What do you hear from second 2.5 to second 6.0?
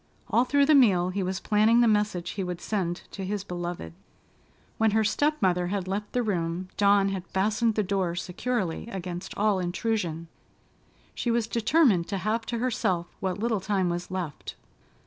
send to his beloved. When her step mother had